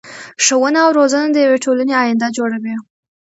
ښوونه 0.45 0.79
او 0.85 0.89
روزنه 0.97 1.27
د 1.31 1.37
يو 1.47 1.55
ټولنی 1.65 1.93
اينده 2.03 2.27
جوړوي. 2.37 2.75